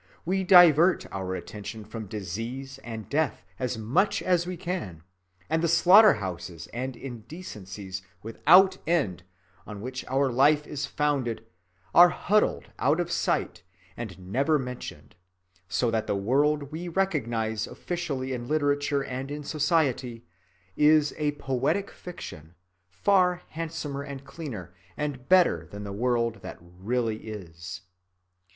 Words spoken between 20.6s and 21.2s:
is